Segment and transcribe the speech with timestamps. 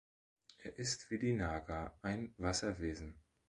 [0.63, 3.13] Er ist wie die Naga ein Wasserwesen.